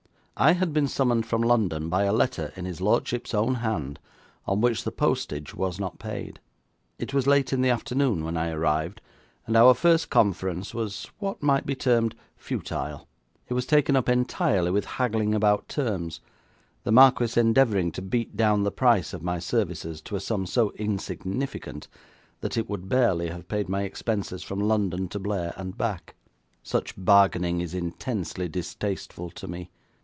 I 0.37 0.53
had 0.53 0.73
been 0.73 0.87
summoned 0.87 1.27
from 1.27 1.43
London 1.43 1.87
by 1.87 2.05
a 2.05 2.11
letter 2.11 2.51
in 2.55 2.65
his 2.65 2.81
lordship's 2.81 3.35
own 3.35 3.53
hand, 3.55 3.99
on 4.47 4.59
which 4.59 4.83
the 4.83 4.91
postage 4.91 5.53
was 5.53 5.79
not 5.79 5.99
paid. 5.99 6.39
It 6.97 7.13
was 7.13 7.27
late 7.27 7.53
in 7.53 7.61
the 7.61 7.69
afternoon 7.69 8.23
when 8.23 8.35
I 8.35 8.49
arrived, 8.49 9.01
and 9.45 9.55
our 9.55 9.75
first 9.75 10.09
conference 10.09 10.73
was 10.73 11.11
what 11.19 11.43
might 11.43 11.67
be 11.67 11.75
termed 11.75 12.15
futile. 12.37 13.07
It 13.49 13.53
was 13.53 13.67
take 13.67 13.87
up 13.91 14.09
entirely 14.09 14.71
with 14.71 14.85
haggling 14.97 15.35
about 15.35 15.69
terms, 15.69 16.21
the 16.85 16.91
marquis 16.91 17.39
endeavouring 17.39 17.91
to 17.91 18.01
beat 18.01 18.35
down 18.35 18.63
the 18.63 18.71
price 18.71 19.13
of 19.13 19.21
my 19.21 19.37
services 19.37 20.01
to 20.01 20.15
a 20.15 20.19
sum 20.19 20.47
so 20.47 20.71
insignificant 20.71 21.87
that 22.39 22.57
it 22.57 22.67
would 22.67 22.89
barely 22.89 23.27
have 23.27 23.47
paid 23.47 23.69
my 23.69 23.83
expenses 23.83 24.41
from 24.41 24.59
London 24.59 25.07
to 25.09 25.19
Blair 25.19 25.53
and 25.55 25.77
back. 25.77 26.15
Such 26.63 26.95
bargaining 26.97 27.61
is 27.61 27.75
intensely 27.75 28.49
distasteful 28.49 29.29
to 29.29 29.47
me. 29.47 29.69